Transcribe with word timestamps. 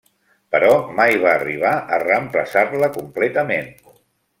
Però 0.55 0.71
mai 1.01 1.19
va 1.25 1.29
arribar 1.35 1.75
a 1.99 2.03
reemplaçar-la 2.07 2.95
completament. 3.01 3.75